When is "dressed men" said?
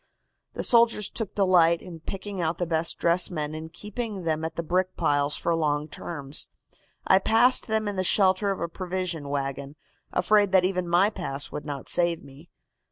2.97-3.53